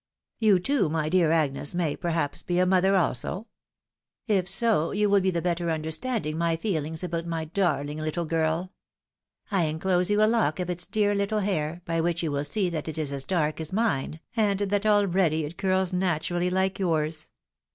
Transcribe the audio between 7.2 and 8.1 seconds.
my darling